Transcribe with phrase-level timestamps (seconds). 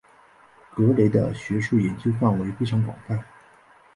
[0.73, 3.23] 格雷的学术研究范围非常广泛。